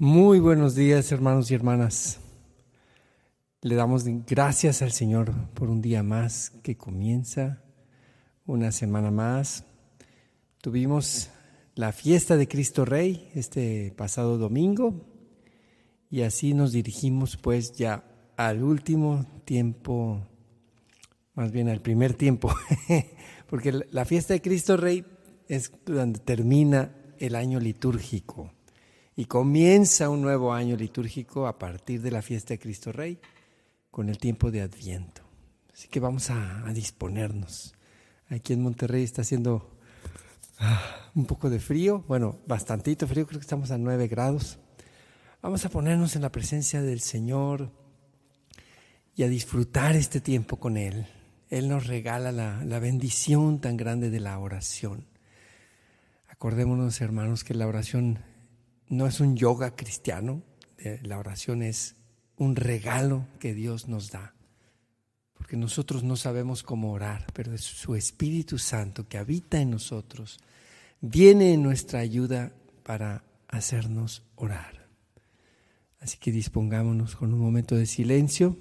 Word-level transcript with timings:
Muy 0.00 0.38
buenos 0.38 0.76
días, 0.76 1.10
hermanos 1.10 1.50
y 1.50 1.54
hermanas. 1.54 2.20
Le 3.62 3.74
damos 3.74 4.04
gracias 4.28 4.80
al 4.80 4.92
Señor 4.92 5.34
por 5.54 5.70
un 5.70 5.82
día 5.82 6.04
más 6.04 6.50
que 6.62 6.76
comienza, 6.76 7.64
una 8.46 8.70
semana 8.70 9.10
más. 9.10 9.64
Tuvimos 10.60 11.30
la 11.74 11.90
fiesta 11.90 12.36
de 12.36 12.46
Cristo 12.46 12.84
Rey 12.84 13.28
este 13.34 13.92
pasado 13.96 14.38
domingo 14.38 15.04
y 16.10 16.22
así 16.22 16.54
nos 16.54 16.70
dirigimos 16.70 17.36
pues 17.36 17.72
ya 17.72 18.04
al 18.36 18.62
último 18.62 19.26
tiempo, 19.44 20.24
más 21.34 21.50
bien 21.50 21.68
al 21.68 21.82
primer 21.82 22.14
tiempo, 22.14 22.54
porque 23.48 23.72
la 23.90 24.04
fiesta 24.04 24.32
de 24.32 24.42
Cristo 24.42 24.76
Rey 24.76 25.04
es 25.48 25.72
donde 25.84 26.20
termina 26.20 26.94
el 27.18 27.34
año 27.34 27.58
litúrgico 27.58 28.52
y 29.18 29.24
comienza 29.24 30.10
un 30.10 30.22
nuevo 30.22 30.52
año 30.52 30.76
litúrgico 30.76 31.48
a 31.48 31.58
partir 31.58 32.00
de 32.00 32.12
la 32.12 32.22
fiesta 32.22 32.54
de 32.54 32.60
Cristo 32.60 32.92
Rey 32.92 33.18
con 33.90 34.08
el 34.08 34.16
tiempo 34.16 34.52
de 34.52 34.60
Adviento. 34.60 35.22
Así 35.74 35.88
que 35.88 35.98
vamos 35.98 36.30
a, 36.30 36.62
disponernos. 36.72 37.74
Aquí 38.28 38.52
en 38.52 38.62
Monterrey 38.62 39.02
está 39.02 39.22
haciendo 39.22 39.76
ah, 40.60 41.10
un 41.16 41.26
poco 41.26 41.50
de 41.50 41.58
frío, 41.58 42.04
bueno, 42.06 42.38
bastantito 42.46 43.08
frío, 43.08 43.26
creo 43.26 43.40
que 43.40 43.44
estamos 43.44 43.72
a 43.72 43.76
9 43.76 44.06
grados. 44.06 44.60
Vamos 45.42 45.64
a 45.64 45.68
ponernos 45.68 46.14
en 46.14 46.22
la 46.22 46.30
presencia 46.30 46.80
del 46.80 47.00
Señor 47.00 47.72
y 49.16 49.24
a 49.24 49.28
disfrutar 49.28 49.96
este 49.96 50.20
tiempo 50.20 50.60
con 50.60 50.76
Él. 50.76 51.08
Él 51.50 51.68
nos 51.68 51.88
regala 51.88 52.30
la, 52.30 52.62
la 52.64 52.78
bendición 52.78 53.60
tan 53.60 53.76
grande 53.76 54.10
de 54.10 54.20
la 54.20 54.38
oración. 54.38 55.06
Acordémonos, 56.28 57.00
hermanos, 57.00 57.42
que 57.42 57.54
la 57.54 57.66
oración 57.66 58.20
no 58.88 59.06
es 59.06 59.20
un 59.20 59.36
yoga 59.36 59.74
cristiano, 59.76 60.42
eh, 60.78 61.00
la 61.02 61.18
oración 61.18 61.62
es 61.62 61.96
un 62.36 62.56
regalo 62.56 63.26
que 63.38 63.54
Dios 63.54 63.88
nos 63.88 64.10
da. 64.10 64.34
Porque 65.34 65.56
nosotros 65.56 66.02
no 66.02 66.16
sabemos 66.16 66.62
cómo 66.62 66.92
orar, 66.92 67.26
pero 67.32 67.54
es 67.54 67.62
su 67.62 67.94
Espíritu 67.94 68.58
Santo 68.58 69.08
que 69.08 69.18
habita 69.18 69.60
en 69.60 69.70
nosotros, 69.70 70.38
viene 71.00 71.52
en 71.54 71.62
nuestra 71.62 72.00
ayuda 72.00 72.52
para 72.82 73.24
hacernos 73.48 74.22
orar. 74.36 74.86
Así 76.00 76.18
que 76.18 76.30
dispongámonos 76.30 77.16
con 77.16 77.32
un 77.32 77.40
momento 77.40 77.74
de 77.74 77.86
silencio. 77.86 78.56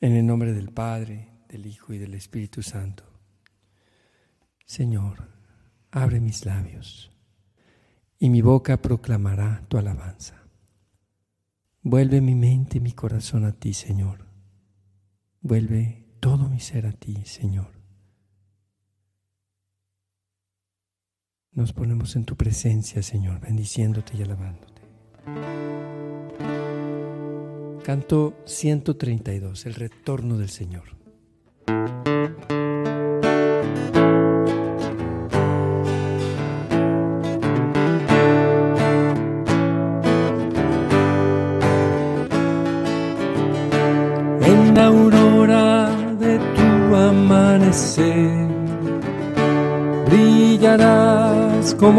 En 0.00 0.16
el 0.16 0.26
nombre 0.26 0.52
del 0.52 0.72
Padre, 0.72 1.28
del 1.48 1.66
Hijo 1.66 1.92
y 1.92 1.98
del 1.98 2.14
Espíritu 2.14 2.62
Santo. 2.62 3.11
Señor, 4.72 5.28
abre 5.90 6.18
mis 6.18 6.46
labios 6.46 7.12
y 8.18 8.30
mi 8.30 8.40
boca 8.40 8.80
proclamará 8.80 9.66
tu 9.68 9.76
alabanza. 9.76 10.44
Vuelve 11.82 12.22
mi 12.22 12.34
mente 12.34 12.78
y 12.78 12.80
mi 12.80 12.92
corazón 12.92 13.44
a 13.44 13.52
ti, 13.52 13.74
Señor. 13.74 14.24
Vuelve 15.42 16.06
todo 16.20 16.48
mi 16.48 16.58
ser 16.58 16.86
a 16.86 16.92
ti, 16.92 17.22
Señor. 17.26 17.70
Nos 21.50 21.74
ponemos 21.74 22.16
en 22.16 22.24
tu 22.24 22.34
presencia, 22.36 23.02
Señor, 23.02 23.40
bendiciéndote 23.40 24.16
y 24.16 24.22
alabándote. 24.22 24.80
Canto 27.84 28.38
132, 28.46 29.66
el 29.66 29.74
retorno 29.74 30.38
del 30.38 30.48
Señor. 30.48 31.01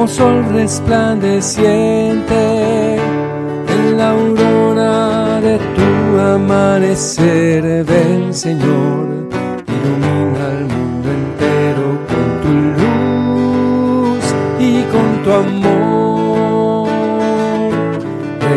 Sol 0.08 0.46
resplandeciente 0.52 2.96
en 3.76 3.98
la 3.98 4.12
aurora 4.12 5.42
de 5.42 5.58
tu 5.58 6.20
amanecer. 6.20 7.84
Ven, 7.86 8.34
Señor, 8.34 9.28
ilumina 9.68 10.48
al 10.52 10.64
mundo 10.74 11.08
entero 11.20 11.86
con 12.10 12.28
tu 12.44 12.52
luz 12.80 14.26
y 14.60 14.84
con 14.94 15.10
tu 15.24 15.30
amor, 15.32 16.88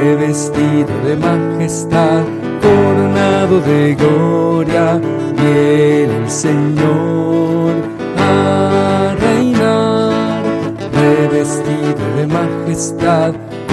revestido 0.01 0.93
de 1.05 1.15
majestad, 1.17 2.23
coronado 2.61 3.55
de 3.61 3.95
gloria 3.95 5.01
viene 5.37 6.15
el 6.25 6.31
Señor 6.31 7.06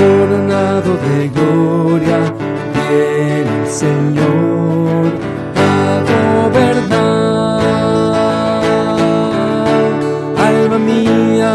coronado 0.04 0.92
de 1.08 1.18
gloria, 1.30 2.20
viene 2.76 3.52
el 3.62 3.68
Señor 3.68 5.06
a 5.56 5.68
gobernar. 6.12 7.62
Alma 10.50 10.78
mía, 10.92 11.54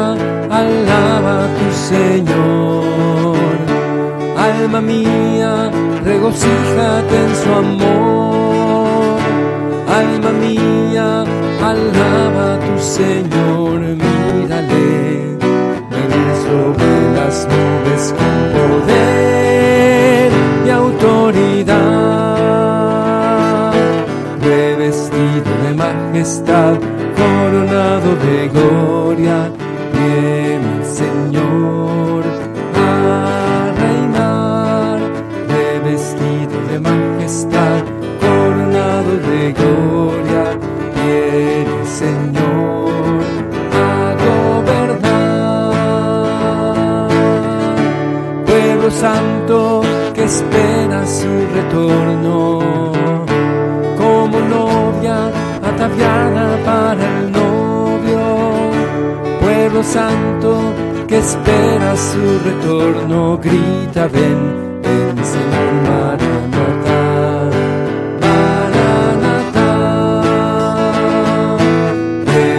alaba 0.60 1.32
a 1.44 1.48
tu 1.58 1.68
Señor. 1.92 3.56
Alma 4.48 4.80
mía, 4.80 5.52
regocíjate 6.04 7.16
en 7.26 7.32
su 7.42 7.50
amor 7.52 8.28
Alma 10.00 10.30
mía, 10.32 11.24
alaba 11.62 12.54
a 12.54 12.60
tu 12.60 12.78
Señor, 12.78 13.78
sobre 17.38 17.90
las 17.90 18.57
santo 48.98 49.80
que 50.12 50.24
espera 50.24 51.06
su 51.06 51.28
retorno, 51.54 52.58
como 53.96 54.40
novia 54.40 55.30
ataviada 55.62 56.46
para 56.64 57.04
el 57.20 57.30
novio. 57.30 58.20
Pueblo 59.40 59.84
santo 59.84 60.74
que 61.06 61.18
espera 61.18 61.96
su 61.96 62.24
retorno, 62.44 63.38
grita 63.38 64.08
ven, 64.08 64.80
ven 64.82 65.24
Señor 65.24 65.72
Maranatha. 65.88 66.48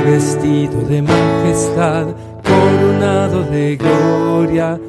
vestido 0.05 0.81
de 0.87 1.01
majestad, 1.01 2.07
coronado 2.43 3.43
de 3.43 3.77
gloria, 3.77 4.79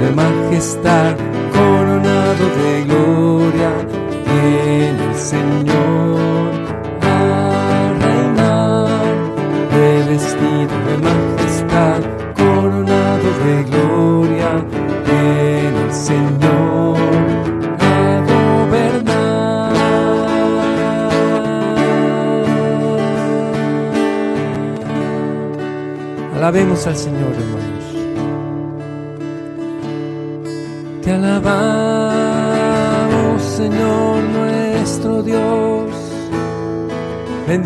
de 0.00 0.10
majestad, 0.14 1.16
coronado 1.52 2.44
de 2.62 2.84
gloria, 2.84 3.70
viene 4.26 5.04
el 5.10 5.16
Señor 5.16 6.50
a 7.02 7.92
reinar, 8.00 9.14
revestido 9.72 10.74
de 10.86 10.94
majestad, 11.08 12.00
coronado 12.36 13.28
de 13.44 13.54
gloria, 13.70 14.50
viene 15.06 15.80
el 15.86 15.92
Señor 15.92 16.96
a 17.80 17.90
gobernar. 18.30 19.72
Alabemos 26.36 26.86
al 26.86 26.96
Señor. 26.96 27.15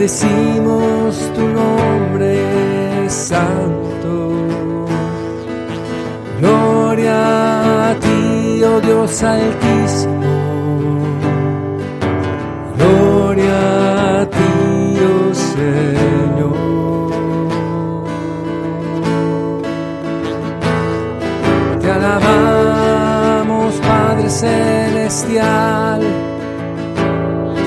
Bendecimos 0.01 1.31
tu 1.35 1.43
nombre 1.47 3.07
santo. 3.11 4.33
Gloria 6.41 7.91
a 7.91 7.95
ti, 8.01 8.65
oh 8.65 8.81
Dios 8.81 9.23
altísimo. 9.23 10.25
Gloria 12.79 14.23
a 14.23 14.27
ti, 14.31 14.97
oh 15.05 15.35
Señor. 15.35 16.57
Te 21.79 21.91
alabamos, 21.91 23.75
Padre 23.75 24.31
Celestial. 24.31 26.01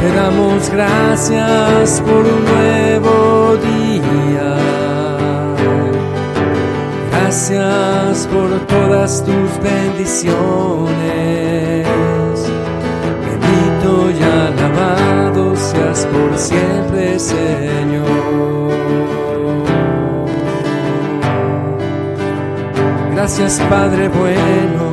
Te 0.03 0.11
damos 0.11 0.69
gracias 0.69 2.01
por 2.01 2.25
un 2.25 2.43
nuevo 2.43 3.55
día. 3.55 4.57
Gracias 7.09 8.27
por 8.27 8.49
todas 8.67 9.23
tus 9.23 9.63
bendiciones. 9.63 10.27
Bendito 13.23 14.11
y 14.11 14.23
alabado 14.23 15.55
seas 15.55 16.05
por 16.07 16.37
siempre, 16.37 17.17
Señor. 17.17 18.73
Gracias 23.13 23.61
Padre 23.69 24.09
bueno 24.09 24.92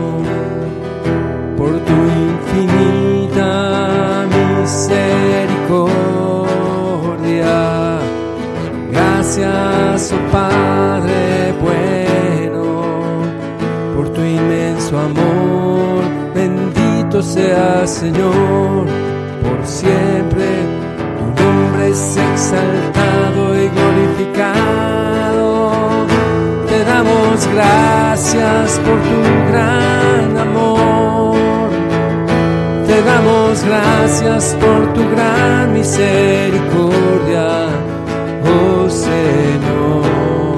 Padre 10.32 11.52
bueno, 11.60 12.64
por 13.94 14.08
tu 14.08 14.22
inmenso 14.22 14.98
amor. 14.98 16.02
Bendito 16.34 17.22
sea 17.22 17.86
Señor 17.86 18.86
por 19.42 19.66
siempre. 19.66 20.46
Tu 21.18 21.24
nombre 21.42 21.90
es 21.90 22.16
exaltado 22.16 23.54
y 23.62 23.68
glorificado. 23.68 25.72
Te 26.66 26.82
damos 26.84 27.46
gracias 27.52 28.78
por 28.78 28.98
tu 29.10 29.20
gran 29.52 30.38
amor. 30.38 31.68
Te 32.86 33.02
damos 33.02 33.62
gracias 33.64 34.56
por 34.58 34.94
tu 34.94 35.02
gran 35.10 35.74
misericordia, 35.74 37.68
oh 38.44 38.88
Señor. 38.88 40.56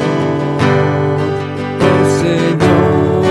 Oh 1.81 2.05
Señor. 2.23 3.23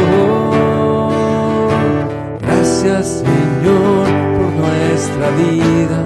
Gracias 2.42 3.24
Señor 3.24 4.06
por 4.38 4.50
nuestra 4.64 5.28
vida. 5.42 6.00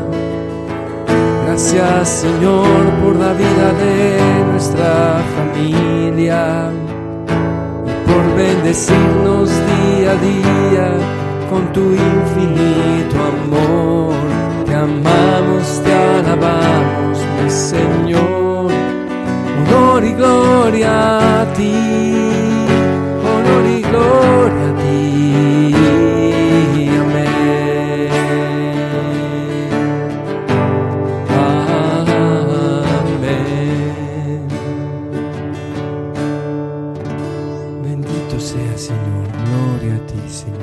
Gracias 1.46 2.10
Señor 2.10 2.84
por 3.02 3.16
la 3.16 3.32
vida 3.34 3.68
de 3.84 4.20
nuestra 4.52 4.92
familia 5.38 6.44
y 7.86 7.94
por 8.08 8.24
bendecirnos 8.36 9.50
día 9.50 10.12
a 10.12 10.16
día 10.16 10.88
con 11.50 11.62
tu 11.72 11.82
infinito 11.82 13.16
amor. 13.34 14.16
Te 14.66 14.74
amamos, 14.76 15.82
te 15.84 15.94
alabamos, 15.94 17.05
Señor. 17.50 18.72
Honor 19.58 20.04
y 20.04 20.14
gloria 20.14 21.42
a 21.42 21.54
ti, 21.54 21.74
honor 23.24 23.66
y 23.66 23.82
gloria 23.82 24.70
a 24.70 24.76
ti. 24.76 25.76
Amén. 32.98 34.48
Bendito 37.84 38.40
sea 38.40 38.78
Señor, 38.78 39.28
gloria 39.46 39.96
a 39.96 40.06
ti 40.08 40.22
Señor. 40.28 40.60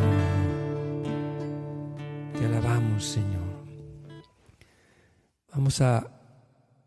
Te 2.39 2.45
alabamos 2.47 3.05
Señor. 3.05 3.43
Vamos 5.55 5.81
a, 5.81 6.07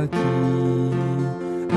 aquí, 0.00 0.90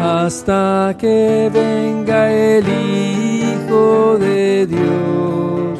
hasta 0.01 0.95
que 0.97 1.51
venga 1.53 2.31
el 2.31 2.65
Hijo 2.65 4.17
de 4.19 4.65
Dios. 4.67 5.79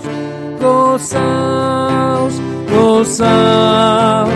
Gozaos, 0.60 2.42
gozaos, 2.72 4.34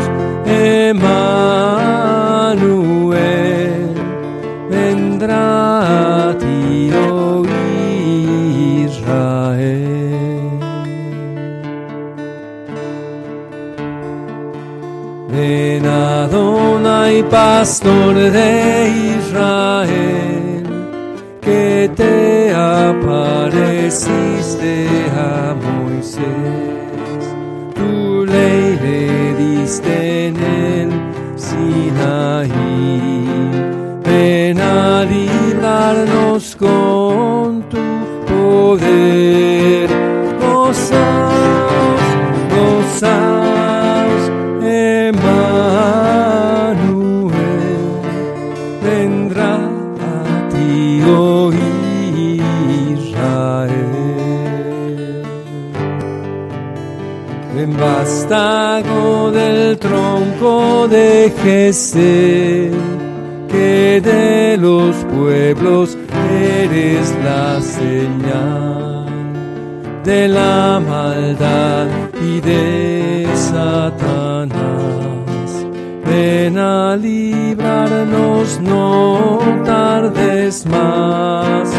pastor 17.60 18.16
de 18.16 18.51
Israel, 19.18 20.63
que 21.42 21.89
te 21.94 22.54
apareciste 22.56 23.56
a 25.13 25.54
Moisés. 25.66 27.25
Tu 27.75 27.92
ley 28.25 28.63
le 28.84 29.01
diste 29.44 30.09
tronco 60.50 60.88
de 60.88 61.32
que 63.48 64.01
de 64.03 64.58
los 64.58 64.96
pueblos 65.06 65.98
eres 66.41 67.13
la 67.24 67.62
señal 67.62 69.06
de 70.03 70.27
la 70.27 70.79
maldad 70.79 71.88
y 72.22 72.41
de 72.41 73.27
Satanás. 73.36 74.50
Ven 76.06 76.58
a 76.58 76.96
librarnos, 76.96 78.60
no 78.62 79.39
tardes 79.65 80.65
más. 80.65 81.70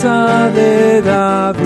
Casa 0.00 0.50
de 0.54 1.02
David 1.02 1.60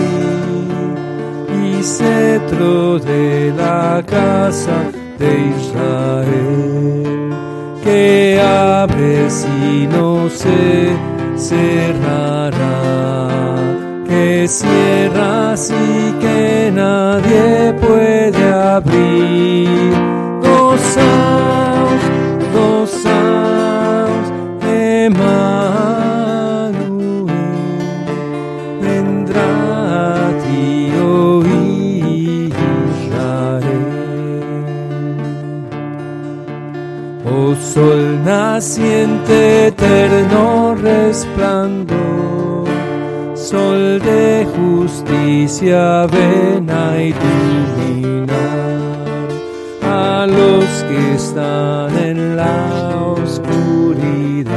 y 1.63 1.83
cetro 1.85 2.99
de 2.99 3.53
la 3.57 4.03
casa 4.05 4.91
de 5.21 5.55
Israel, 5.57 7.31
que 7.85 8.41
abre 8.43 9.31
si 9.31 9.87
no 9.87 10.29
se 10.29 10.97
cerrará, 11.37 13.29
que 14.09 14.49
cierra 14.49 15.53
así 15.53 16.15
que 16.21 16.73
nadie 16.75 17.73
puede 17.75 18.53
abrir. 18.53 19.04
Justicia, 45.65 46.07
ven 46.07 46.71
a 46.71 47.03
iluminar 47.03 48.29
a 49.83 50.27
los 50.27 50.65
que 50.85 51.15
están 51.15 51.97
en 51.99 52.37
la 52.37 53.15
oscuridad, 53.17 54.51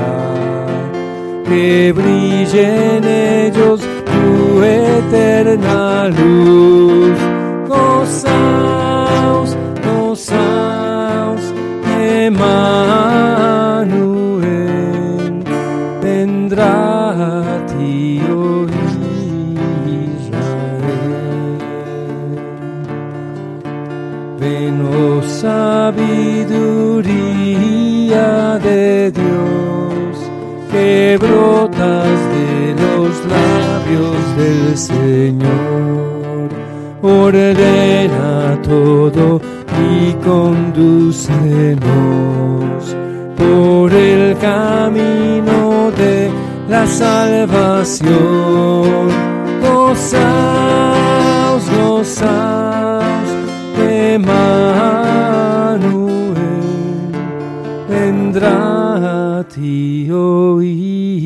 que 1.45 1.93
brille 1.93 2.86
Oh 24.59 25.21
sabiduría 25.21 26.57
de 28.57 29.11
Dios, 29.11 30.17
que 30.71 31.17
brotas 31.19 32.19
de 32.33 32.73
los 32.81 33.11
labios 33.35 34.17
del 34.35 34.75
Señor. 34.75 36.49
Ordena 37.03 38.59
todo 38.63 39.39
y 39.91 40.13
condúcenos 40.25 41.77
por 43.37 43.93
el 43.93 44.35
camino 44.39 45.91
de 45.91 46.31
la 46.67 46.87
salvación. 46.87 48.07
Gozaos, 49.61 50.09
gozaos, 51.77 52.66
ti, 59.57 60.07
oh 60.11 60.61
Israel. 60.61 61.17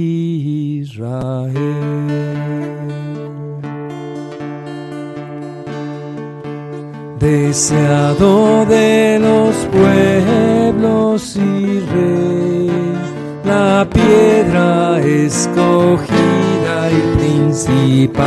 Deseado 7.20 8.66
de 8.66 9.20
los 9.20 9.56
pueblos 9.78 11.36
y 11.36 11.80
rey, 11.94 12.72
la 13.46 13.86
piedra 13.98 15.00
escogida 15.02 16.78
y 16.98 17.02
principal. 17.18 18.22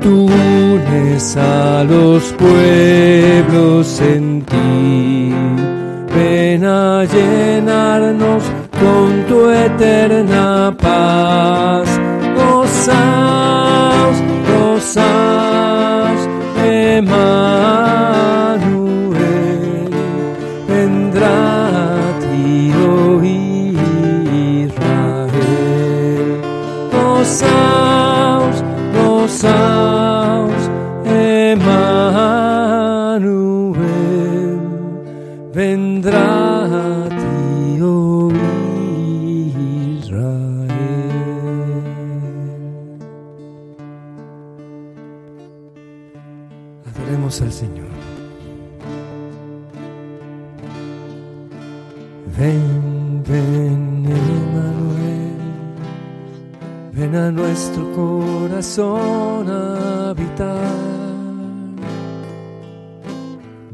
Tú 0.00 0.14
unes 0.26 1.36
a 1.36 1.84
los 1.84 2.22
pueblos 2.44 4.00
en 4.00 4.19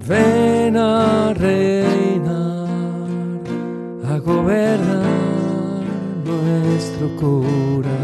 Ven 0.09 0.77
a 0.77 1.35
reinar, 1.35 2.69
a 4.09 4.19
gobernar 4.19 5.83
nuestro 6.25 7.09
corazón. 7.17 7.96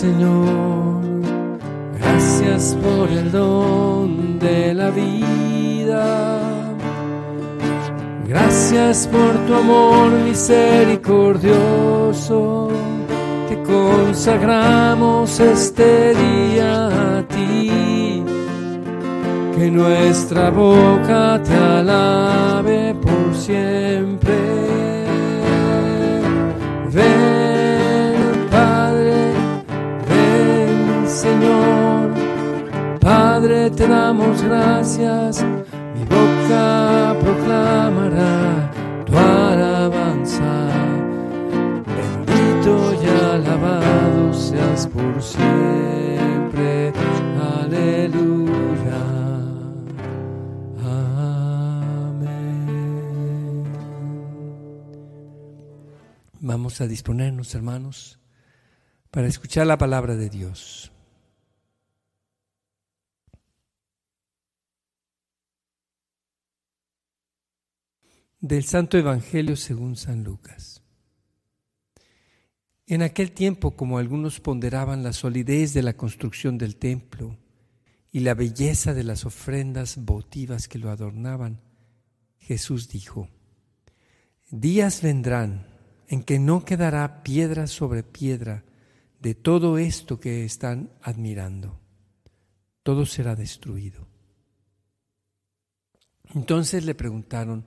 Señor, 0.00 1.02
gracias 1.98 2.76
por 2.80 3.10
el 3.10 3.32
don 3.32 4.38
de 4.38 4.72
la 4.72 4.90
vida. 4.90 6.38
Gracias 8.24 9.08
por 9.08 9.34
tu 9.44 9.54
amor 9.54 10.12
misericordioso, 10.24 12.68
que 13.48 13.60
consagramos 13.64 15.40
este 15.40 16.14
día 16.14 17.16
a 17.16 17.22
ti. 17.26 18.22
Que 19.56 19.68
nuestra 19.68 20.50
boca 20.50 21.42
te 21.42 21.56
alabe 21.56 22.94
por 23.02 23.34
siempre. 23.34 24.67
te 33.78 33.86
damos 33.86 34.42
gracias, 34.42 35.44
mi 35.94 36.04
boca 36.04 37.16
proclamará 37.20 38.72
tu 39.06 39.16
alabanza. 39.16 40.68
Bendito 41.86 42.94
y 43.00 43.06
alabado 43.06 44.34
seas 44.34 44.88
por 44.88 45.22
siempre. 45.22 46.92
Aleluya. 47.60 49.00
Amén. 52.00 52.34
Vamos 56.40 56.80
a 56.80 56.88
disponernos, 56.88 57.54
hermanos, 57.54 58.18
para 59.12 59.28
escuchar 59.28 59.68
la 59.68 59.78
palabra 59.78 60.16
de 60.16 60.28
Dios. 60.28 60.90
Del 68.40 68.62
Santo 68.62 68.96
Evangelio 68.96 69.56
según 69.56 69.96
San 69.96 70.22
Lucas. 70.22 70.80
En 72.86 73.02
aquel 73.02 73.32
tiempo, 73.32 73.74
como 73.74 73.98
algunos 73.98 74.38
ponderaban 74.38 75.02
la 75.02 75.12
solidez 75.12 75.74
de 75.74 75.82
la 75.82 75.94
construcción 75.94 76.56
del 76.56 76.76
templo 76.76 77.36
y 78.12 78.20
la 78.20 78.34
belleza 78.34 78.94
de 78.94 79.02
las 79.02 79.24
ofrendas 79.24 79.96
votivas 80.04 80.68
que 80.68 80.78
lo 80.78 80.90
adornaban, 80.90 81.60
Jesús 82.38 82.88
dijo, 82.88 83.28
Días 84.52 85.02
vendrán 85.02 85.66
en 86.06 86.22
que 86.22 86.38
no 86.38 86.64
quedará 86.64 87.24
piedra 87.24 87.66
sobre 87.66 88.04
piedra 88.04 88.64
de 89.20 89.34
todo 89.34 89.78
esto 89.78 90.20
que 90.20 90.44
están 90.44 90.92
admirando. 91.02 91.80
Todo 92.84 93.04
será 93.04 93.34
destruido. 93.34 94.06
Entonces 96.34 96.84
le 96.84 96.94
preguntaron, 96.94 97.66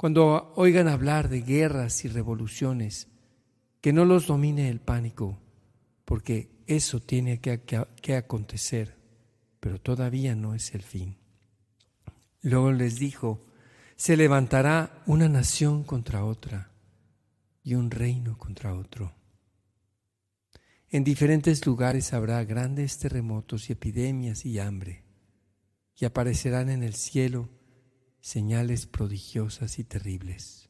Cuando 0.00 0.54
oigan 0.56 0.88
hablar 0.88 1.28
de 1.28 1.42
guerras 1.42 2.06
y 2.06 2.08
revoluciones, 2.08 3.08
que 3.82 3.92
no 3.92 4.06
los 4.06 4.28
domine 4.28 4.70
el 4.70 4.80
pánico, 4.80 5.38
porque 6.06 6.48
eso 6.66 7.00
tiene 7.00 7.38
que, 7.38 8.14
acontecer, 8.16 8.96
pero 9.60 9.78
todavía 9.78 10.34
no 10.34 10.54
es 10.54 10.74
el 10.74 10.80
fin. 10.80 11.18
Luego 12.40 12.72
les 12.72 12.98
dijo, 12.98 13.44
se 13.94 14.16
levantará 14.16 15.02
una 15.04 15.28
nación 15.28 15.84
contra 15.84 16.24
otra 16.24 16.70
y 17.62 17.74
un 17.74 17.90
reino 17.90 18.38
contra 18.38 18.72
otro. 18.72 19.12
En 20.88 21.04
diferentes 21.04 21.66
lugares 21.66 22.14
habrá 22.14 22.42
grandes 22.44 22.98
terremotos 22.98 23.68
y 23.68 23.74
epidemias 23.74 24.46
y 24.46 24.60
hambre, 24.60 25.04
y 25.94 26.06
aparecerán 26.06 26.70
en 26.70 26.84
el 26.84 26.94
cielo 26.94 27.59
señales 28.20 28.86
prodigiosas 28.86 29.78
y 29.78 29.84
terribles. 29.84 30.68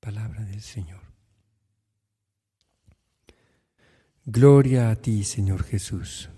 Palabra 0.00 0.44
del 0.44 0.62
Señor. 0.62 1.02
Gloria 4.24 4.90
a 4.90 4.96
ti, 4.96 5.24
Señor 5.24 5.62
Jesús. 5.62 6.30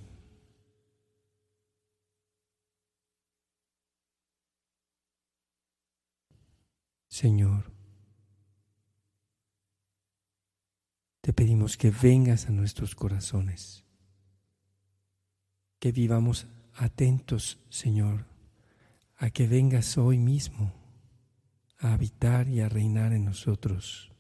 Señor, 7.08 7.72
te 11.20 11.32
pedimos 11.32 11.76
que 11.76 11.90
vengas 11.90 12.46
a 12.46 12.50
nuestros 12.50 12.94
corazones, 12.94 13.84
que 15.80 15.90
vivamos 15.90 16.46
atentos, 16.74 17.58
Señor, 17.70 18.27
a 19.18 19.30
que 19.30 19.48
vengas 19.48 19.98
hoy 19.98 20.18
mismo 20.18 20.72
a 21.80 21.92
habitar 21.92 22.48
y 22.48 22.60
a 22.60 22.68
reinar 22.68 23.12
en 23.12 23.24
nosotros. 23.24 24.12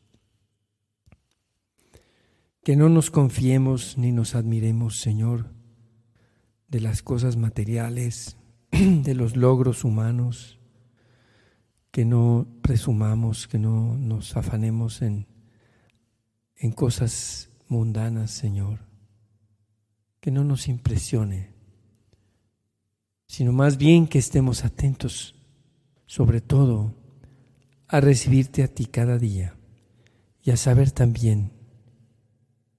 Que 2.62 2.76
no 2.76 2.88
nos 2.88 3.10
confiemos 3.10 3.96
ni 3.96 4.12
nos 4.12 4.34
admiremos, 4.34 4.98
Señor, 4.98 5.54
de 6.66 6.80
las 6.80 7.02
cosas 7.02 7.36
materiales, 7.36 8.36
de 8.70 9.14
los 9.14 9.36
logros 9.36 9.84
humanos, 9.84 10.58
que 11.90 12.04
no 12.04 12.46
presumamos, 12.62 13.48
que 13.48 13.58
no 13.58 13.96
nos 13.96 14.36
afanemos 14.36 15.00
en, 15.00 15.26
en 16.56 16.72
cosas 16.72 17.50
mundanas, 17.68 18.32
Señor, 18.32 18.80
que 20.20 20.30
no 20.30 20.44
nos 20.44 20.68
impresione, 20.68 21.57
sino 23.28 23.52
más 23.52 23.76
bien 23.76 24.08
que 24.08 24.18
estemos 24.18 24.64
atentos, 24.64 25.36
sobre 26.06 26.40
todo, 26.40 26.94
a 27.86 28.00
recibirte 28.00 28.62
a 28.62 28.68
ti 28.68 28.86
cada 28.86 29.18
día 29.18 29.54
y 30.42 30.50
a 30.50 30.56
saber 30.56 30.90
también 30.90 31.52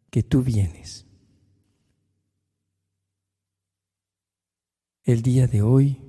que 0.10 0.24
tú 0.24 0.42
vienes. 0.42 1.06
El 5.04 5.22
día 5.22 5.48
de 5.48 5.62
hoy, 5.62 6.02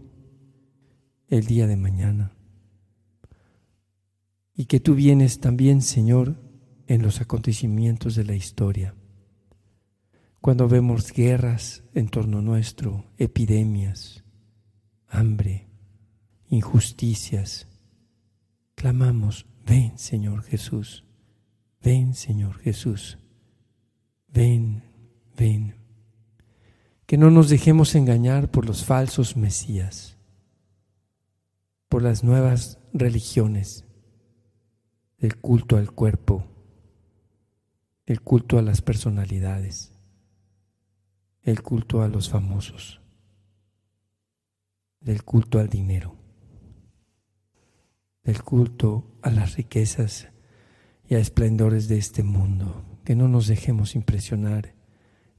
el 1.29 1.47
día 1.47 1.67
de 1.67 1.77
mañana. 1.77 2.33
Y 4.55 4.67
que 4.67 4.81
tú 4.81 4.95
vienes 4.95 5.41
también, 5.41 5.81
Señor, 5.81 6.37
en 6.87 7.03
los 7.03 7.21
acontecimientos 7.21 8.15
de 8.15 8.25
la 8.25 8.35
historia. 8.35 8.95
Cuando 10.41 10.69
vemos 10.69 11.13
guerras 11.13 11.85
en 11.95 12.09
torno 12.09 12.43
nuestro, 12.43 13.05
epidemias, 13.17 14.25
hambre, 15.11 15.69
injusticias, 16.49 17.69
clamamos, 18.75 19.47
ven 19.67 19.99
Señor 19.99 20.43
Jesús, 20.43 21.05
ven 21.83 22.15
Señor 22.15 22.59
Jesús. 22.59 23.19
Ven, 24.33 24.85
ven. 25.37 25.75
Que 27.07 27.19
no 27.19 27.31
nos 27.31 27.49
dejemos 27.49 27.95
engañar 27.95 28.51
por 28.51 28.67
los 28.67 28.85
falsos 28.85 29.37
mesías, 29.37 30.17
por 31.89 32.03
las 32.03 32.23
nuevas 32.23 32.79
religiones, 32.93 33.85
el 35.19 35.37
culto 35.37 35.77
al 35.77 35.91
cuerpo, 35.91 36.47
el 38.07 38.21
culto 38.21 38.59
a 38.59 38.63
las 38.63 38.81
personalidades, 38.81 39.93
el 41.43 41.63
culto 41.63 42.03
a 42.03 42.09
los 42.09 42.31
famosos, 42.31 43.01
el 45.05 45.25
culto 45.25 45.59
al 45.59 45.69
dinero, 45.69 46.17
el 48.23 48.43
culto 48.43 49.19
a 49.23 49.31
las 49.31 49.57
riquezas 49.57 50.29
y 51.09 51.15
a 51.15 51.19
esplendores 51.19 51.89
de 51.89 51.99
este 51.99 52.23
mundo 52.23 52.85
que 53.05 53.17
no 53.17 53.29
nos 53.29 53.47
dejemos 53.47 53.95
impresionar, 53.95 54.75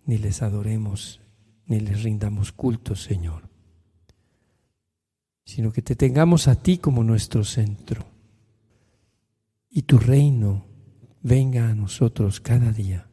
ni 0.06 0.18
les 0.18 0.42
adoremos, 0.42 1.22
ni 1.66 1.80
les 1.80 2.04
rindamos 2.04 2.52
culto, 2.52 2.96
Señor, 2.96 3.50
sino 5.46 5.72
que 5.72 5.82
te 5.82 5.96
tengamos 5.96 6.48
a 6.48 6.56
ti 6.56 6.78
como 6.78 7.04
nuestro 7.04 7.44
centro 7.44 8.06
y 9.70 9.84
tu 9.84 10.00
reino 10.00 10.66
venga 11.22 11.70
a 11.70 11.76
nosotros 11.76 12.42
cada 12.42 12.72
día 12.72 13.10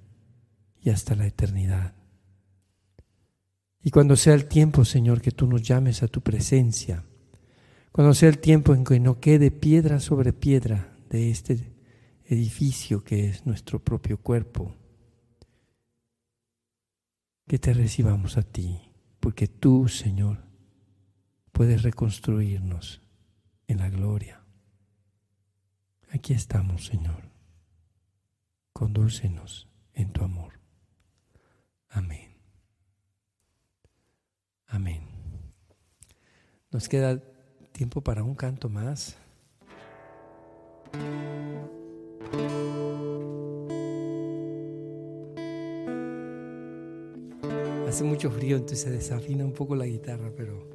y 0.80 0.90
hasta 0.90 1.14
la 1.14 1.26
eternidad. 1.26 1.97
Y 3.82 3.90
cuando 3.90 4.16
sea 4.16 4.34
el 4.34 4.46
tiempo, 4.46 4.84
Señor, 4.84 5.20
que 5.20 5.30
tú 5.30 5.46
nos 5.46 5.62
llames 5.62 6.02
a 6.02 6.08
tu 6.08 6.20
presencia, 6.20 7.04
cuando 7.92 8.14
sea 8.14 8.28
el 8.28 8.38
tiempo 8.38 8.74
en 8.74 8.84
que 8.84 9.00
no 9.00 9.20
quede 9.20 9.50
piedra 9.50 10.00
sobre 10.00 10.32
piedra 10.32 10.96
de 11.08 11.30
este 11.30 11.74
edificio 12.26 13.02
que 13.02 13.28
es 13.28 13.46
nuestro 13.46 13.82
propio 13.82 14.18
cuerpo. 14.18 14.76
Que 17.46 17.58
te 17.58 17.72
recibamos 17.72 18.36
a 18.36 18.42
ti, 18.42 18.92
porque 19.20 19.48
tú, 19.48 19.88
Señor, 19.88 20.44
puedes 21.52 21.82
reconstruirnos 21.82 23.02
en 23.66 23.78
la 23.78 23.88
gloria. 23.88 24.44
Aquí 26.10 26.34
estamos, 26.34 26.86
Señor. 26.86 27.30
Condúcenos 28.72 29.68
en 29.94 30.12
tu 30.12 30.22
amor. 30.22 30.60
Amén. 31.88 32.27
Amén. 34.68 35.00
Nos 36.70 36.88
queda 36.88 37.20
tiempo 37.72 38.02
para 38.02 38.22
un 38.22 38.34
canto 38.34 38.68
más. 38.68 39.16
Hace 47.88 48.04
mucho 48.04 48.30
frío, 48.30 48.56
entonces 48.56 48.82
se 48.82 48.90
desafina 48.90 49.44
un 49.44 49.52
poco 49.52 49.74
la 49.74 49.86
guitarra, 49.86 50.30
pero... 50.36 50.68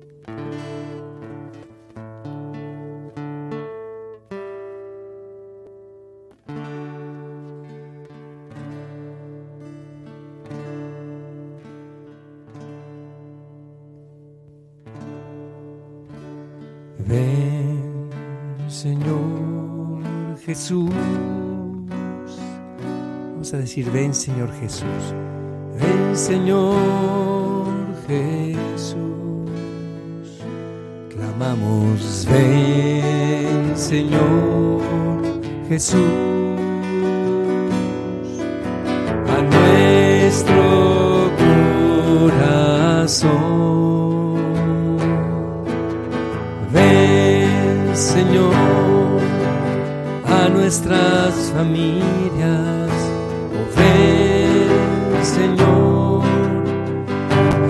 ven, 23.93 24.13
Señor 24.13 24.49
Jesús. 24.59 25.13
Ven 25.79 26.15
Señor 26.15 26.75
Jesús, 28.07 28.97
clamamos, 31.09 32.27
ven 32.29 33.75
Señor 33.75 34.81
Jesús, 35.67 35.99
a 39.27 39.41
nuestro 39.41 40.63
corazón. 42.29 43.43
Ven 46.71 47.95
Señor 47.95 48.53
a 50.25 50.49
nuestras 50.49 51.51
familias, 51.55 52.89
Señor 55.23 56.21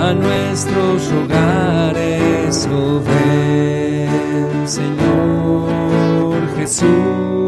a 0.02 0.14
nuestros 0.14 1.12
hogares, 1.12 2.68
oh 2.72 3.00
ven 3.00 4.68
Señor 4.68 6.42
Jesús, 6.58 7.43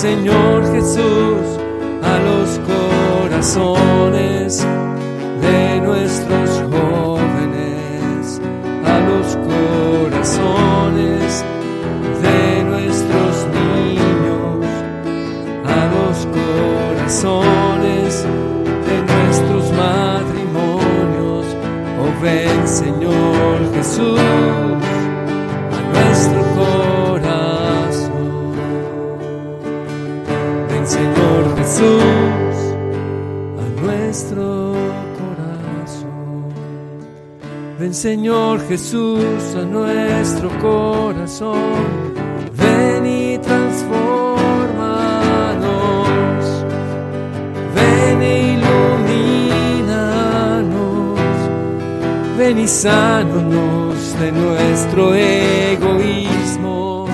Señor 0.00 0.64
Jesús 0.72 1.60
a 2.02 2.18
los 2.20 2.58
corazones 2.60 4.66
de 5.42 5.80
nuestros 5.82 6.62
jóvenes, 6.72 8.40
a 8.86 9.00
los 9.00 9.36
corazones 9.46 11.44
de 12.22 12.64
nuestros 12.64 13.46
niños, 13.52 14.64
a 15.66 15.84
los 15.94 16.26
corazones 16.32 18.24
de 18.86 19.02
nuestros 19.02 19.70
matrimonios. 19.72 21.44
Oh 22.00 22.12
ven 22.22 22.66
Señor 22.66 23.70
Jesús 23.74 24.29
Señor 38.00 38.66
Jesús 38.66 39.54
a 39.54 39.62
nuestro 39.62 40.48
corazón. 40.58 42.14
Ven 42.56 43.04
y 43.04 43.36
transformanos. 43.36 43.84
Ven 47.74 48.22
e 48.22 48.54
ilumínanos. 48.54 49.98
Ven 52.38 52.58
y 52.58 52.66
sánanos 52.66 54.18
de 54.18 54.32
nuestro 54.32 55.14
egoísmo. 55.14 57.06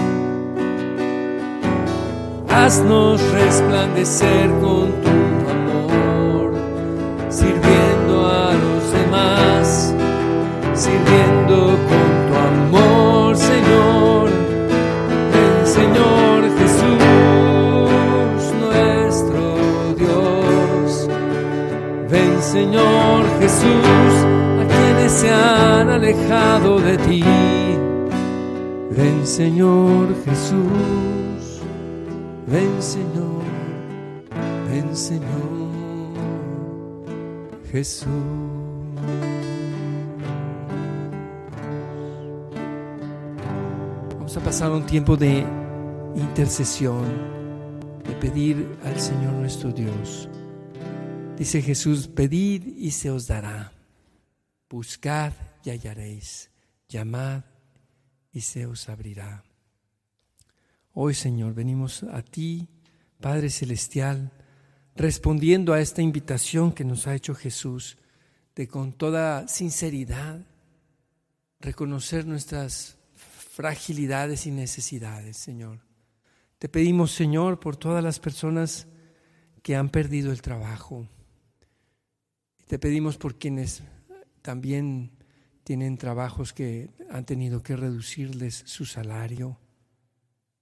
Haznos 2.49 3.20
resplandecer 3.33 4.51
con 4.61 4.92
tu 5.03 5.15
A 24.61 24.66
quienes 24.66 25.12
se 25.12 25.31
han 25.31 25.88
alejado 25.88 26.81
de 26.81 26.98
ti. 26.98 27.24
Ven, 28.90 29.26
Señor 29.26 30.14
Jesús. 30.24 31.16
Ven 32.46 32.81
Señor, 32.81 33.42
ven 34.70 34.94
Señor 34.94 35.26
Jesús. 37.72 38.07
Vamos 44.16 44.37
a 44.37 44.40
pasar 44.40 44.70
un 44.70 44.87
tiempo 44.87 45.16
de 45.16 45.44
intercesión, 46.14 47.05
de 48.07 48.14
pedir 48.14 48.76
al 48.85 49.00
Señor 49.00 49.33
nuestro 49.33 49.72
Dios. 49.72 50.29
Dice 51.37 51.61
Jesús, 51.61 52.09
pedid 52.09 52.66
y 52.79 52.92
se 52.92 53.11
os 53.11 53.27
dará. 53.27 53.70
Buscad 54.70 55.35
y 55.64 55.70
hallaréis. 55.70 56.51
Llamad 56.88 57.44
y 58.33 58.40
se 58.40 58.64
os 58.64 58.88
abrirá. 58.88 59.44
Hoy, 60.94 61.12
Señor, 61.12 61.53
venimos 61.53 62.05
a 62.05 62.22
ti, 62.22 62.68
Padre 63.20 63.51
Celestial, 63.51 64.33
respondiendo 64.94 65.75
a 65.75 65.81
esta 65.81 66.01
invitación 66.01 66.72
que 66.72 66.85
nos 66.85 67.07
ha 67.07 67.14
hecho 67.14 67.35
Jesús, 67.35 67.99
de 68.55 68.66
con 68.66 68.94
toda 68.94 69.46
sinceridad 69.46 70.40
reconocer 71.61 72.27
nuestras 72.27 72.96
fragilidades 73.14 74.46
y 74.46 74.53
necesidades, 74.53 75.37
Señor. 75.37 75.81
Te 76.59 76.70
pedimos, 76.70 77.12
Señor, 77.12 77.61
por 77.61 77.77
todas 77.77 78.03
las 78.03 78.20
personas 78.20 78.87
que 79.62 79.77
han 79.77 79.90
perdido 79.90 80.33
el 80.33 80.40
trabajo. 80.40 81.07
Te 82.66 82.81
pedimos 82.81 83.16
por 83.16 83.38
quienes 83.38 83.85
también 84.42 85.12
tienen 85.62 85.98
trabajos 85.98 86.52
que 86.52 86.90
han 87.11 87.24
tenido 87.24 87.62
que 87.62 87.76
reducirles 87.76 88.64
su 88.66 88.85
salario 88.87 89.61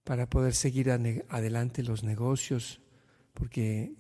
para 0.04 0.28
poder 0.28 0.54
seguir 0.54 0.90
adelante 0.90 1.82
los 1.82 2.04
negocios, 2.04 2.82
porque 3.32 3.94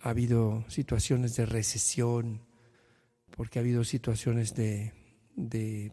ha 0.00 0.10
habido 0.10 0.64
situaciones 0.68 1.34
de 1.34 1.46
recesión, 1.46 2.42
porque 3.36 3.58
ha 3.58 3.62
habido 3.62 3.82
situaciones 3.82 4.54
de, 4.54 4.92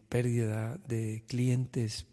pérdida 0.08 0.78
de 0.88 1.24
clientes. 1.28 2.06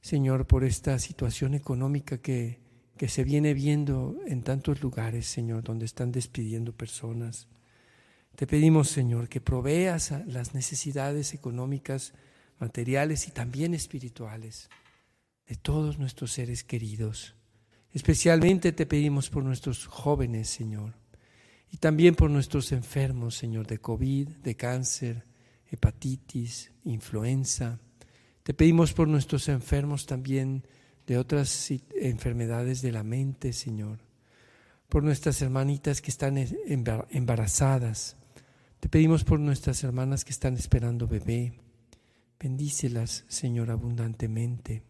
Señor, 0.00 0.48
por 0.48 0.64
esta 0.64 0.98
situación 0.98 1.54
económica 1.54 2.18
que, 2.18 2.58
que 2.96 3.06
se 3.06 3.22
viene 3.22 3.54
viendo 3.54 4.18
en 4.26 4.42
tantos 4.42 4.82
lugares, 4.82 5.26
Señor, 5.26 5.62
donde 5.62 5.84
están 5.84 6.10
despidiendo 6.10 6.72
personas. 6.72 7.46
Te 8.36 8.48
pedimos, 8.48 8.88
Señor, 8.88 9.28
que 9.28 9.40
proveas 9.40 10.12
las 10.26 10.54
necesidades 10.54 11.34
económicas, 11.34 12.14
materiales 12.58 13.28
y 13.28 13.30
también 13.30 13.74
espirituales 13.74 14.68
de 15.46 15.54
todos 15.54 15.98
nuestros 15.98 16.32
seres 16.32 16.64
queridos. 16.64 17.36
Especialmente 17.92 18.72
te 18.72 18.86
pedimos 18.86 19.30
por 19.30 19.44
nuestros 19.44 19.86
jóvenes, 19.86 20.48
Señor, 20.48 20.94
y 21.70 21.76
también 21.76 22.16
por 22.16 22.28
nuestros 22.28 22.72
enfermos, 22.72 23.36
Señor, 23.36 23.68
de 23.68 23.78
COVID, 23.78 24.28
de 24.28 24.56
cáncer, 24.56 25.24
hepatitis, 25.70 26.72
influenza. 26.84 27.78
Te 28.42 28.52
pedimos 28.52 28.92
por 28.92 29.06
nuestros 29.06 29.48
enfermos 29.48 30.06
también 30.06 30.66
de 31.06 31.18
otras 31.18 31.70
enfermedades 32.00 32.82
de 32.82 32.90
la 32.90 33.04
mente, 33.04 33.52
Señor. 33.52 34.00
Por 34.88 35.04
nuestras 35.04 35.40
hermanitas 35.40 36.00
que 36.00 36.10
están 36.10 36.36
embarazadas. 37.10 38.16
Te 38.84 38.90
pedimos 38.90 39.24
por 39.24 39.40
nuestras 39.40 39.82
hermanas 39.82 40.26
que 40.26 40.30
están 40.32 40.56
esperando 40.56 41.08
bebé. 41.08 41.54
Bendícelas, 42.38 43.24
Señor, 43.28 43.70
abundantemente. 43.70 44.82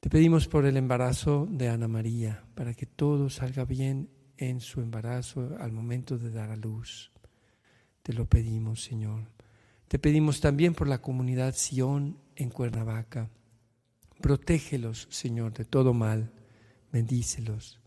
Te 0.00 0.10
pedimos 0.10 0.48
por 0.48 0.66
el 0.66 0.76
embarazo 0.76 1.46
de 1.48 1.68
Ana 1.68 1.86
María, 1.86 2.42
para 2.56 2.74
que 2.74 2.86
todo 2.86 3.30
salga 3.30 3.64
bien 3.64 4.10
en 4.36 4.58
su 4.58 4.80
embarazo 4.80 5.56
al 5.60 5.70
momento 5.70 6.18
de 6.18 6.32
dar 6.32 6.50
a 6.50 6.56
luz. 6.56 7.12
Te 8.02 8.12
lo 8.12 8.28
pedimos, 8.28 8.82
Señor. 8.82 9.28
Te 9.86 10.00
pedimos 10.00 10.40
también 10.40 10.74
por 10.74 10.88
la 10.88 11.00
comunidad 11.00 11.54
Sión 11.54 12.18
en 12.34 12.50
Cuernavaca. 12.50 13.30
Protégelos, 14.20 15.06
Señor, 15.08 15.52
de 15.52 15.64
todo 15.64 15.94
mal. 15.94 16.32
Bendícelos. 16.90 17.78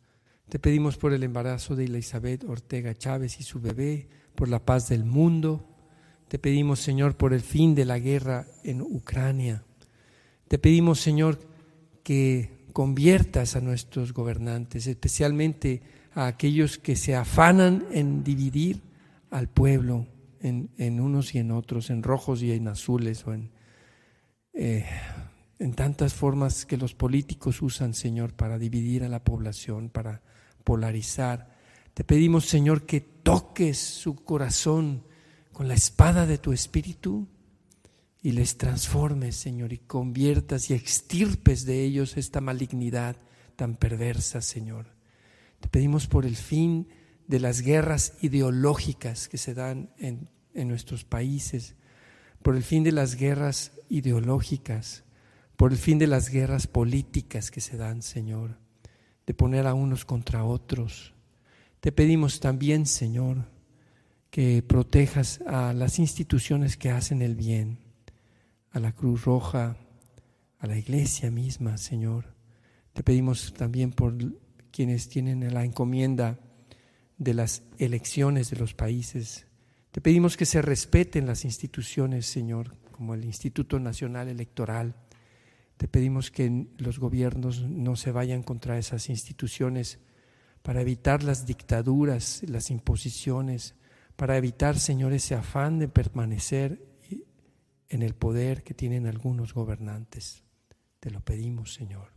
Te 0.52 0.60
pedimos 0.60 0.98
por 0.98 1.14
el 1.14 1.24
embarazo 1.24 1.78
de 1.78 1.86
Elizabeth 1.86 2.44
Ortega 2.44 2.94
Chávez 2.94 3.40
y 3.40 3.44
su 3.44 3.62
bebé, 3.62 4.10
por 4.36 4.50
la 4.50 4.60
paz 4.60 4.90
del 4.90 5.06
mundo. 5.06 5.66
Te 6.28 6.40
pedimos, 6.40 6.82
Señor, 6.82 7.16
por 7.16 7.32
el 7.32 7.40
fin 7.40 7.74
de 7.74 7.86
la 7.86 8.00
guerra 8.00 8.46
en 8.66 8.82
Ucrania. 8.82 9.64
Te 10.50 10.60
pedimos, 10.60 11.00
Señor, 11.00 11.40
que 12.04 12.66
conviertas 12.74 13.56
a 13.56 13.62
nuestros 13.62 14.12
gobernantes, 14.12 14.88
especialmente 14.88 15.84
a 16.16 16.28
aquellos 16.28 16.78
que 16.78 16.98
se 16.98 17.16
afanan 17.16 17.86
en 17.94 18.22
dividir 18.22 18.82
al 19.30 19.48
pueblo 19.48 20.06
en, 20.42 21.00
unos 21.00 21.34
y 21.34 21.38
en 21.38 21.52
otros, 21.52 21.90
en 21.90 22.04
rojos 22.04 22.44
y 22.44 22.52
en 22.52 22.68
azules, 22.68 23.26
o 23.26 23.34
en, 23.34 23.52
eh, 24.52 24.86
en 25.60 25.74
tantas 25.76 26.14
formas 26.14 26.66
que 26.66 26.76
los 26.76 26.94
políticos 26.94 27.62
usan, 27.62 27.94
Señor, 27.94 28.34
para 28.34 28.58
dividir 28.58 29.06
a 29.06 29.08
la 29.08 29.24
población, 29.24 29.88
para 29.88 30.22
polarizar. 30.64 31.56
Te 31.94 32.04
pedimos, 32.04 32.46
Señor, 32.46 32.86
que 32.86 33.02
toques 33.02 33.78
su 33.78 34.16
corazón 34.16 35.04
con 35.52 35.68
la 35.68 35.74
espada 35.74 36.26
de 36.26 36.38
tu 36.38 36.54
espíritu 36.54 37.28
y 38.24 38.32
les 38.32 38.58
transformes, 38.58 39.36
Señor, 39.36 39.74
y 39.74 39.80
conviertas 39.80 40.70
y 40.70 40.74
extirpes 40.74 41.66
de 41.66 41.84
ellos 41.84 42.18
esta 42.18 42.40
malignidad 42.40 43.18
tan 43.56 43.76
perversa, 43.76 44.42
Señor. 44.42 44.88
Te 45.60 45.68
pedimos 45.68 46.08
por 46.08 46.26
el 46.26 46.36
fin 46.36 46.88
de 47.28 47.40
las 47.40 47.62
guerras 47.62 48.14
ideológicas 48.22 49.28
que 49.28 49.38
se 49.38 49.54
dan 49.54 49.92
en, 49.98 50.30
en 50.54 50.68
nuestros 50.68 51.04
países, 51.04 51.76
por 52.42 52.56
el 52.56 52.64
fin 52.64 52.84
de 52.84 52.92
las 52.92 53.16
guerras 53.16 53.72
ideológicas, 53.90 55.04
por 55.58 55.72
el 55.72 55.78
fin 55.78 56.00
de 56.00 56.08
las 56.08 56.30
guerras 56.30 56.68
políticas 56.68 57.52
que 57.52 57.62
se 57.62 57.78
dan, 57.78 58.02
Señor, 58.02 58.61
de 59.32 59.36
poner 59.36 59.66
a 59.66 59.74
unos 59.74 60.04
contra 60.04 60.44
otros. 60.44 61.14
Te 61.80 61.94
pedimos 61.94 62.42
también, 62.42 62.86
Señor, 62.86 63.46
que 64.30 64.62
protejas 64.62 65.40
a 65.48 65.72
las 65.72 66.00
instituciones 66.00 66.76
que 66.76 66.90
hacen 66.90 67.22
el 67.22 67.36
bien 67.36 67.80
a 68.72 68.82
la 68.82 68.92
Cruz 68.92 69.24
Roja, 69.24 69.78
a 70.60 70.68
la 70.68 70.78
iglesia 70.78 71.32
misma, 71.32 71.78
Señor. 71.78 72.26
Te 72.92 73.04
pedimos 73.04 73.54
también 73.54 73.92
por 73.92 74.18
quienes 74.70 75.08
tienen 75.08 75.54
la 75.54 75.64
encomienda 75.64 76.38
de 77.18 77.34
las 77.34 77.64
elecciones 77.78 78.50
de 78.50 78.58
los 78.58 78.74
países. 78.74 79.48
Te 79.92 80.02
pedimos 80.02 80.36
que 80.36 80.46
se 80.46 80.62
respeten 80.62 81.26
las 81.26 81.46
instituciones, 81.46 82.26
Señor, 82.26 82.76
como 82.92 83.14
el 83.14 83.24
Instituto 83.24 83.80
Nacional 83.80 84.28
Electoral. 84.28 84.94
Te 85.82 85.88
pedimos 85.88 86.30
que 86.30 86.68
los 86.78 87.00
gobiernos 87.00 87.68
no 87.68 87.96
se 87.96 88.12
vayan 88.12 88.44
contra 88.44 88.78
esas 88.78 89.10
instituciones 89.10 89.98
para 90.62 90.80
evitar 90.80 91.24
las 91.24 91.48
dictaduras, 91.48 92.44
las 92.48 92.70
imposiciones, 92.70 93.74
para 94.16 94.38
evitar, 94.38 94.78
Señor, 94.78 95.12
ese 95.12 95.34
afán 95.34 95.80
de 95.80 95.88
permanecer 95.88 96.86
en 97.90 98.04
el 98.04 98.14
poder 98.14 98.64
que 98.64 98.76
tienen 98.76 99.08
algunos 99.08 99.56
gobernantes. 99.56 100.44
Te 101.00 101.10
lo 101.10 101.20
pedimos, 101.22 101.74
Señor. 101.74 102.10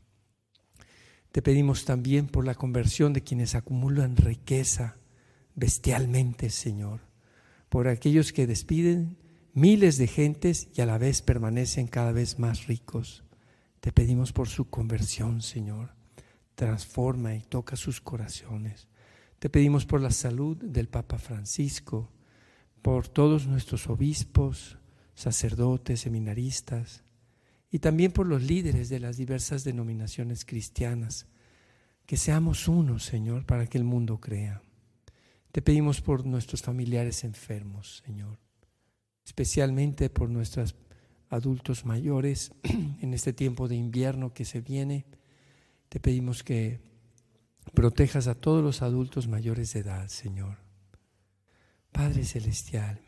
Te 1.32 1.40
pedimos 1.40 1.86
también 1.86 2.26
por 2.26 2.44
la 2.44 2.56
conversión 2.56 3.14
de 3.14 3.22
quienes 3.22 3.54
acumulan 3.54 4.16
riqueza 4.16 4.98
bestialmente, 5.54 6.50
Señor. 6.50 7.00
Por 7.70 7.88
aquellos 7.88 8.34
que 8.34 8.46
despiden 8.46 9.16
miles 9.54 9.96
de 9.96 10.06
gentes 10.06 10.68
y 10.74 10.82
a 10.82 10.86
la 10.86 10.98
vez 10.98 11.22
permanecen 11.22 11.86
cada 11.86 12.12
vez 12.12 12.38
más 12.38 12.66
ricos. 12.66 13.24
Te 13.84 13.92
pedimos 13.92 14.32
por 14.32 14.48
su 14.48 14.70
conversión, 14.70 15.42
Señor. 15.42 15.90
Transforma 16.54 17.34
y 17.34 17.42
toca 17.42 17.76
sus 17.76 18.00
corazones. 18.00 18.88
Te 19.38 19.50
pedimos 19.50 19.84
por 19.84 20.00
la 20.00 20.10
salud 20.10 20.56
del 20.56 20.88
Papa 20.88 21.18
Francisco, 21.18 22.10
por 22.80 23.08
todos 23.08 23.46
nuestros 23.46 23.86
obispos, 23.90 24.78
sacerdotes, 25.14 26.00
seminaristas 26.00 27.04
y 27.70 27.80
también 27.80 28.10
por 28.10 28.26
los 28.26 28.42
líderes 28.42 28.88
de 28.88 29.00
las 29.00 29.18
diversas 29.18 29.64
denominaciones 29.64 30.46
cristianas. 30.46 31.26
Que 32.06 32.16
seamos 32.16 32.68
uno, 32.68 32.98
Señor, 32.98 33.44
para 33.44 33.66
que 33.66 33.76
el 33.76 33.84
mundo 33.84 34.18
crea. 34.18 34.62
Te 35.52 35.60
pedimos 35.60 36.00
por 36.00 36.24
nuestros 36.24 36.62
familiares 36.62 37.22
enfermos, 37.22 38.02
Señor, 38.06 38.38
especialmente 39.26 40.08
por 40.08 40.30
nuestros 40.30 40.74
adultos 41.34 41.84
mayores 41.84 42.52
en 42.62 43.14
este 43.14 43.32
tiempo 43.32 43.68
de 43.68 43.76
invierno 43.76 44.32
que 44.32 44.44
se 44.44 44.60
viene. 44.60 45.04
Te 45.88 46.00
pedimos 46.00 46.42
que 46.42 46.80
protejas 47.74 48.26
a 48.26 48.34
todos 48.34 48.62
los 48.62 48.82
adultos 48.82 49.28
mayores 49.28 49.72
de 49.72 49.80
edad, 49.80 50.08
Señor. 50.08 50.58
Padre 51.92 52.24
Celestial, 52.24 53.00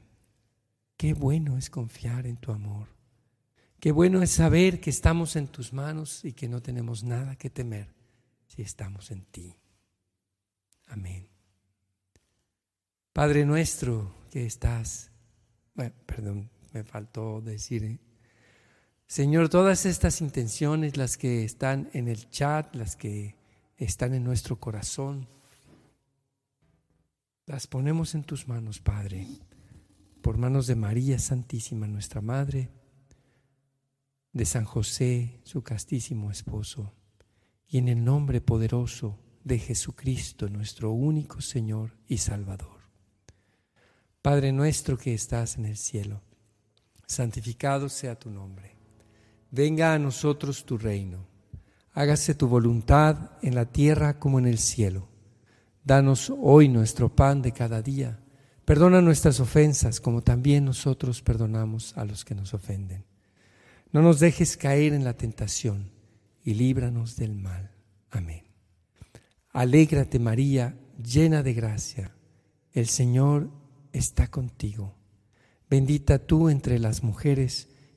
Qué 0.96 1.12
bueno 1.12 1.58
es 1.58 1.68
confiar 1.68 2.26
en 2.26 2.38
tu 2.38 2.52
amor. 2.52 2.88
Qué 3.78 3.92
bueno 3.92 4.22
es 4.22 4.30
saber 4.30 4.80
que 4.80 4.90
estamos 4.90 5.36
en 5.36 5.48
tus 5.48 5.72
manos 5.72 6.24
y 6.24 6.32
que 6.32 6.48
no 6.48 6.62
tenemos 6.62 7.04
nada 7.04 7.36
que 7.36 7.50
temer 7.50 7.94
si 8.46 8.62
estamos 8.62 9.10
en 9.10 9.24
ti. 9.26 9.54
Amén. 10.86 11.28
Padre 13.12 13.44
nuestro 13.44 14.14
que 14.30 14.46
estás, 14.46 15.10
bueno, 15.74 15.94
perdón, 16.06 16.50
me 16.72 16.84
faltó 16.84 17.42
decir, 17.42 17.84
¿eh? 17.84 18.00
Señor, 19.06 19.48
todas 19.48 19.86
estas 19.86 20.20
intenciones, 20.20 20.96
las 20.96 21.16
que 21.16 21.44
están 21.44 21.88
en 21.92 22.08
el 22.08 22.28
chat, 22.30 22.74
las 22.74 22.96
que 22.96 23.36
están 23.76 24.14
en 24.14 24.24
nuestro 24.24 24.58
corazón, 24.58 25.28
las 27.46 27.66
ponemos 27.66 28.14
en 28.14 28.24
tus 28.24 28.48
manos, 28.48 28.80
Padre 28.80 29.26
por 30.26 30.38
manos 30.38 30.66
de 30.66 30.74
María 30.74 31.20
Santísima, 31.20 31.86
nuestra 31.86 32.20
Madre, 32.20 32.68
de 34.32 34.44
San 34.44 34.64
José, 34.64 35.38
su 35.44 35.62
castísimo 35.62 36.32
esposo, 36.32 36.92
y 37.68 37.78
en 37.78 37.86
el 37.86 38.02
nombre 38.02 38.40
poderoso 38.40 39.20
de 39.44 39.60
Jesucristo, 39.60 40.48
nuestro 40.48 40.90
único 40.90 41.40
Señor 41.40 41.96
y 42.08 42.18
Salvador. 42.18 42.80
Padre 44.20 44.50
nuestro 44.50 44.98
que 44.98 45.14
estás 45.14 45.58
en 45.58 45.66
el 45.66 45.76
cielo, 45.76 46.22
santificado 47.06 47.88
sea 47.88 48.18
tu 48.18 48.28
nombre. 48.28 48.75
Venga 49.50 49.94
a 49.94 49.98
nosotros 49.98 50.64
tu 50.64 50.78
reino. 50.78 51.26
Hágase 51.92 52.34
tu 52.34 52.48
voluntad 52.48 53.30
en 53.42 53.54
la 53.54 53.66
tierra 53.66 54.18
como 54.18 54.38
en 54.38 54.46
el 54.46 54.58
cielo. 54.58 55.08
Danos 55.84 56.32
hoy 56.40 56.68
nuestro 56.68 57.14
pan 57.14 57.42
de 57.42 57.52
cada 57.52 57.80
día 57.80 58.20
Perdona 58.66 59.00
nuestras 59.00 59.38
ofensas 59.38 60.00
como 60.00 60.22
también 60.22 60.64
nosotros 60.64 61.22
perdonamos 61.22 61.96
a 61.96 62.04
los 62.04 62.24
que 62.24 62.34
nos 62.34 62.52
ofenden. 62.52 63.04
No 63.92 64.02
nos 64.02 64.18
dejes 64.18 64.56
caer 64.56 64.92
en 64.92 65.04
la 65.04 65.12
tentación 65.12 65.92
y 66.42 66.54
líbranos 66.54 67.14
del 67.14 67.36
mal. 67.36 67.70
Amén. 68.10 68.42
Alégrate 69.52 70.18
María, 70.18 70.76
llena 71.00 71.44
de 71.44 71.54
gracia. 71.54 72.16
El 72.72 72.88
Señor 72.88 73.52
está 73.92 74.26
contigo. 74.32 74.96
Bendita 75.70 76.18
tú 76.18 76.48
entre 76.48 76.80
las 76.80 77.04
mujeres 77.04 77.68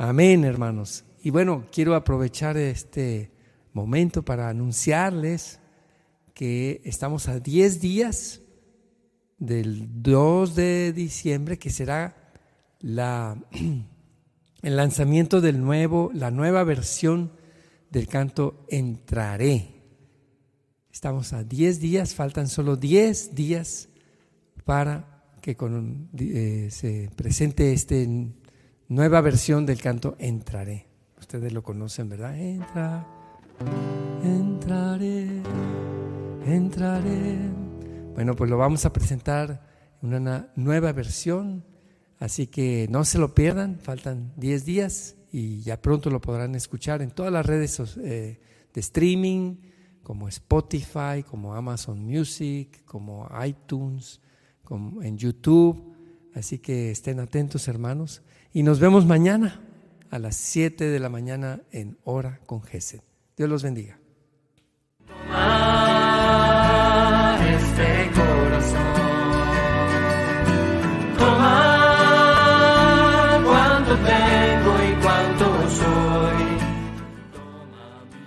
Amén, 0.00 0.44
hermanos. 0.44 1.04
Y 1.24 1.30
bueno, 1.30 1.66
quiero 1.72 1.96
aprovechar 1.96 2.56
este 2.56 3.32
momento 3.72 4.24
para 4.24 4.48
anunciarles 4.48 5.58
que 6.34 6.80
estamos 6.84 7.26
a 7.26 7.40
10 7.40 7.80
días 7.80 8.40
del 9.38 9.88
2 10.00 10.54
de 10.54 10.92
diciembre, 10.92 11.58
que 11.58 11.70
será 11.70 12.30
la, 12.78 13.42
el 14.62 14.76
lanzamiento 14.76 15.40
del 15.40 15.60
nuevo, 15.60 16.12
la 16.14 16.30
nueva 16.30 16.62
versión 16.62 17.32
del 17.90 18.06
canto 18.06 18.64
Entraré. 18.68 19.82
Estamos 20.92 21.32
a 21.32 21.42
10 21.42 21.80
días, 21.80 22.14
faltan 22.14 22.46
solo 22.46 22.76
10 22.76 23.34
días 23.34 23.88
para 24.64 25.24
que 25.42 25.56
con, 25.56 26.08
eh, 26.16 26.68
se 26.70 27.10
presente 27.16 27.72
esta 27.72 27.96
nueva 28.88 29.20
versión 29.20 29.66
del 29.66 29.80
canto 29.80 30.16
Entraré. 30.18 30.86
Ustedes 31.18 31.52
lo 31.52 31.62
conocen, 31.62 32.08
¿verdad? 32.08 32.38
Entra, 32.38 33.06
entraré, 34.22 35.42
entraré. 36.46 37.36
Bueno, 38.14 38.34
pues 38.34 38.48
lo 38.48 38.56
vamos 38.56 38.86
a 38.86 38.92
presentar 38.92 39.62
en 40.02 40.14
una 40.14 40.50
nueva 40.56 40.92
versión, 40.92 41.64
así 42.18 42.46
que 42.46 42.86
no 42.88 43.04
se 43.04 43.18
lo 43.18 43.34
pierdan, 43.34 43.78
faltan 43.78 44.32
10 44.36 44.64
días 44.64 45.16
y 45.30 45.60
ya 45.60 45.82
pronto 45.82 46.08
lo 46.08 46.20
podrán 46.20 46.54
escuchar 46.54 47.02
en 47.02 47.10
todas 47.10 47.32
las 47.32 47.44
redes 47.44 47.78
eh, 47.98 48.40
de 48.72 48.80
streaming, 48.80 49.56
como 50.02 50.28
Spotify, 50.28 51.22
como 51.28 51.54
Amazon 51.54 52.02
Music, 52.02 52.84
como 52.86 53.28
iTunes, 53.44 54.22
como 54.64 55.02
en 55.02 55.18
YouTube. 55.18 55.94
Así 56.34 56.58
que 56.58 56.90
estén 56.90 57.20
atentos, 57.20 57.68
hermanos. 57.68 58.22
Y 58.52 58.62
nos 58.62 58.80
vemos 58.80 59.04
mañana 59.06 59.60
a 60.10 60.18
las 60.18 60.36
7 60.36 60.84
de 60.84 60.98
la 60.98 61.08
mañana 61.08 61.60
en 61.70 61.98
Hora 62.04 62.40
con 62.46 62.62
Gesed. 62.62 63.00
Dios 63.36 63.48
los 63.48 63.62
bendiga. 63.62 63.98
Este 67.40 67.97